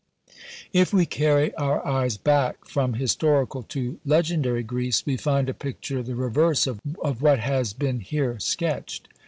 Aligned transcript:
"If 0.73 0.91
we 0.91 1.05
carry 1.05 1.53
our 1.57 1.85
eyes 1.85 2.17
back 2.17 2.65
from 2.67 2.93
historical 2.93 3.61
to 3.61 3.99
legendary 4.03 4.63
Greece, 4.63 5.05
we 5.05 5.15
find 5.15 5.47
a 5.47 5.53
picture 5.53 6.01
the 6.01 6.15
reverse 6.15 6.65
of 6.65 6.79
what 7.21 7.37
has 7.39 7.73
been 7.73 7.99
here 7.99 8.39
sketched. 8.39 9.09